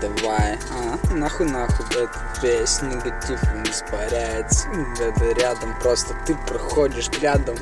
давай. 0.00 0.58
А, 0.70 1.14
Нахуй, 1.14 1.46
нахуй, 1.46 1.86
этот 1.86 2.42
весь 2.42 2.82
негатив 2.82 3.40
он 3.54 3.62
испаряется. 3.64 4.68
Это 5.00 5.32
рядом, 5.32 5.74
просто 5.80 6.14
ты 6.26 6.34
проходишь 6.46 7.10
рядом. 7.20 7.56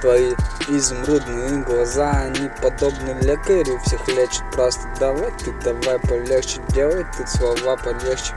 Твои 0.00 0.34
изумрудные 0.68 1.62
глаза, 1.62 2.10
они 2.10 2.50
подобны 2.60 3.16
лекарю 3.22 3.78
Всех 3.84 4.08
лечат 4.08 4.42
просто. 4.50 4.82
Давай 4.98 5.30
ты 5.38 5.52
давай 5.62 6.00
полегче 6.00 6.60
Делай 6.70 7.06
ты 7.16 7.24
слова 7.26 7.76
полегче. 7.76 8.34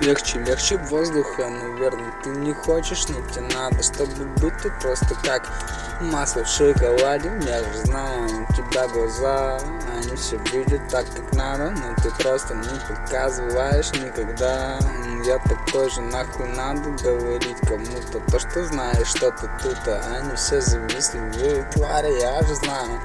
Легче, 0.00 0.40
легче 0.40 0.76
воздуха, 0.76 1.48
наверное, 1.48 2.12
ты 2.24 2.30
не 2.30 2.52
хочешь, 2.52 3.06
но 3.08 3.14
тебе 3.30 3.42
надо, 3.54 3.80
чтобы 3.82 4.24
быть 4.40 4.58
ты 4.60 4.70
просто 4.80 5.14
как 5.22 5.48
масло 6.00 6.44
в 6.44 6.48
шоколаде. 6.48 7.30
Я 7.46 7.58
же 7.58 7.78
знаю, 7.84 8.46
у 8.48 8.52
тебя 8.52 8.88
глаза, 8.88 9.58
они 9.92 10.16
все 10.16 10.36
видят 10.52 10.88
так, 10.88 11.06
как 11.14 11.32
надо, 11.34 11.70
но 11.70 11.94
ты 12.02 12.10
просто 12.22 12.54
не 12.54 12.80
показываешь 12.88 13.92
никогда. 13.92 14.78
Я 15.24 15.38
такой 15.38 15.90
же, 15.90 16.00
нахуй 16.02 16.48
надо 16.48 16.90
говорить 17.02 17.58
кому-то 17.66 18.20
то, 18.30 18.38
что 18.38 18.64
знаешь 18.66 19.08
что-то 19.08 19.50
тут, 19.62 19.78
а 19.86 20.18
они 20.18 20.36
все 20.36 20.60
завистливые 20.60 21.68
твари, 21.72 22.20
я 22.20 22.42
же 22.42 22.54
знаю. 22.54 23.00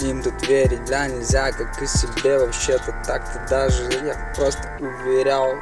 Им 0.00 0.22
тут 0.22 0.46
верить, 0.48 0.80
бля, 0.86 1.08
нельзя, 1.08 1.52
как 1.52 1.80
и 1.82 1.86
себе 1.86 2.38
вообще-то 2.38 2.92
так-то 3.06 3.38
даже 3.50 3.82
Я 4.02 4.32
просто 4.34 4.66
уверял 4.80 5.54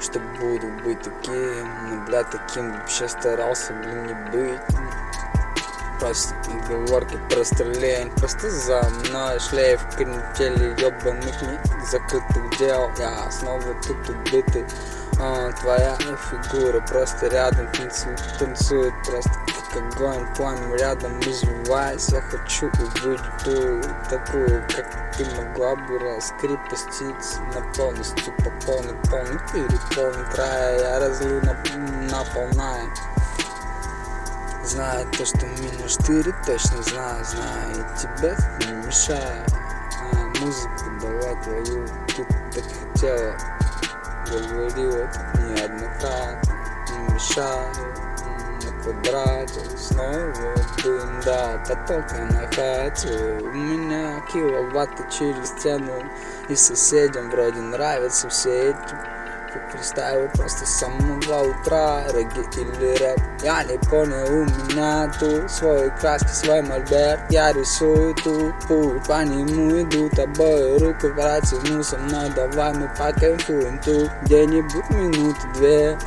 что 0.00 0.20
буду 0.38 0.68
быть 0.84 1.00
таким, 1.02 1.68
но, 1.88 2.04
бля, 2.04 2.24
таким 2.24 2.72
вообще 2.72 3.08
старался, 3.08 3.72
блин, 3.74 4.06
не 4.06 4.14
быть. 4.30 4.60
Просто 5.98 6.34
отговорки, 6.46 7.18
просто 7.30 7.64
лень, 7.64 8.10
просто 8.16 8.50
за 8.50 8.82
мной 8.82 9.40
шлейф 9.40 9.80
канители 9.96 10.78
ебаных 10.78 11.42
не 11.42 11.86
закрытых 11.86 12.58
дел. 12.58 12.90
Я 12.98 13.30
снова 13.30 13.74
тут 13.86 14.08
убитый, 14.10 14.66
а, 15.18 15.50
твоя 15.52 15.96
фигура 15.96 16.80
просто 16.82 17.28
рядом 17.28 17.66
танцует, 17.72 18.20
танцует 18.38 18.94
просто 19.06 19.30
огонь, 19.76 20.26
пламя 20.36 20.76
рядом 20.76 21.20
извиваясь 21.20 22.08
Я 22.08 22.20
хочу 22.22 22.66
увидеть 22.66 23.20
ту, 23.44 23.82
такую, 24.08 24.62
как 24.68 25.16
ты 25.16 25.24
могла 25.36 25.76
бы 25.76 25.98
раскрепоститься 25.98 27.40
На 27.54 27.60
полностью 27.74 28.32
пополнить, 28.38 29.10
полный 29.10 29.38
переполнить 29.52 30.30
края 30.30 30.80
Я 30.80 31.00
разлю 31.00 31.40
на, 31.42 31.56
наполняя 32.10 32.88
Знаю 34.64 35.06
то, 35.16 35.24
что 35.24 35.46
меня 35.46 35.88
штырит, 35.88 36.34
точно 36.44 36.82
знаю, 36.82 37.24
знаю 37.24 37.70
И 37.72 37.98
тебе 38.00 38.36
не 38.66 38.86
мешаю. 38.86 39.44
А, 40.12 40.40
Музыка, 40.40 40.84
давай 41.00 41.42
твою, 41.42 41.86
ты 42.08 42.26
так 42.52 42.64
хотела 42.92 43.36
Говорила 44.28 45.08
неоднократно, 45.38 46.54
не 46.90 47.14
мешаю 47.14 48.06
квадрате 48.86 49.60
Снова 49.76 50.54
дым, 50.82 51.20
да, 51.24 51.62
потока 51.68 52.16
на 52.30 52.46
хате 52.48 53.38
У 53.42 53.48
меня 53.48 54.20
киловатты 54.32 55.04
через 55.10 55.48
стену. 55.48 55.92
И 56.48 56.54
соседям 56.54 57.30
вроде 57.30 57.60
нравятся 57.60 58.28
все 58.28 58.70
эти 58.70 59.16
фристайлы 59.72 60.28
просто 60.34 60.66
с 60.66 60.80
самого 60.80 61.50
утра 61.50 62.04
Регги 62.12 62.60
или 62.60 62.96
рэп, 62.98 63.18
я 63.42 63.64
не 63.64 63.78
понял, 63.88 64.26
у 64.26 64.44
меня 64.44 65.10
тут 65.18 65.50
Свои 65.50 65.88
краски, 65.98 66.28
свой 66.28 66.62
мольберт, 66.62 67.20
я 67.30 67.52
рисую 67.52 68.14
тут 68.16 68.54
путь 68.68 69.02
По 69.06 69.24
нему 69.24 69.82
идут 69.82 70.18
обои 70.18 70.78
руки, 70.78 71.08
протяну 71.08 71.82
со 71.82 71.98
мной. 71.98 72.30
Давай 72.34 72.74
мы 72.74 72.88
покайфуем 72.96 73.80
тут. 73.84 74.10
Где-нибудь 74.22 74.90
минуты 74.90 75.48
две 75.54 75.98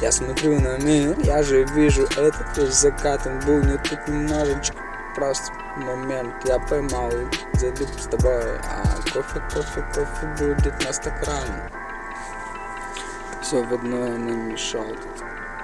я 0.00 0.12
смотрю 0.12 0.60
на 0.60 0.78
мир, 0.78 1.16
я 1.24 1.42
же 1.42 1.64
вижу 1.74 2.02
этот 2.02 2.56
весь 2.56 2.74
закат, 2.74 3.26
он 3.26 3.40
был 3.40 3.62
не 3.62 3.78
тут 3.78 4.06
немножечко 4.08 4.76
просто 5.16 5.50
момент 5.76 6.34
Я 6.44 6.58
поймал 6.58 7.10
залип 7.54 7.88
с 7.98 8.06
тобой 8.06 8.58
А 8.58 8.84
кофе, 9.12 9.40
кофе, 9.52 9.84
кофе 9.94 10.26
будет 10.38 10.84
на 10.84 10.92
стакан 10.92 11.70
Все 13.42 13.62
в 13.62 13.72
одно 13.72 14.06
нам 14.06 14.50
мешал 14.50 14.86
тут 14.86 15.24